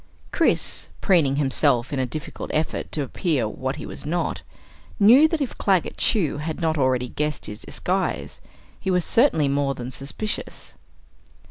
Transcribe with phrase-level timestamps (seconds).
[0.31, 4.41] Chris, preening himself in a difficult effort to appear what he was not,
[4.99, 8.41] knew that if Claggett Chew had not already guessed his disguise,
[8.79, 10.73] he was certainly more than suspicious.